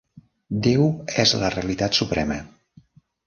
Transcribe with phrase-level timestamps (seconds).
[0.67, 0.85] Déu
[1.25, 2.39] és la realitat suprema.